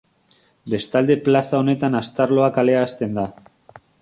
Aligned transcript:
Bestalde 0.73 1.17
plaza 1.27 1.59
honetan 1.65 1.99
Astarloa 2.01 2.49
kalea 2.57 2.81
hasten 2.87 3.19
da. 3.21 3.29